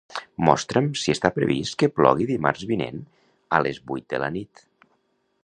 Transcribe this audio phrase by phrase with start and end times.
[0.47, 3.05] Mostra'm si està previst que plogui dimarts vinent
[3.59, 4.65] a les vuit de la nit.